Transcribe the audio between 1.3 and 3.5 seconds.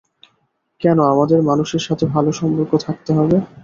মানুষের সাথে ভালো সম্পর্ক থাকতে হবে?